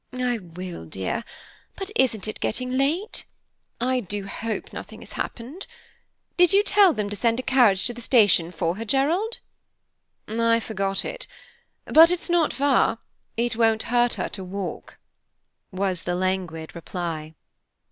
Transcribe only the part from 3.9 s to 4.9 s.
do hope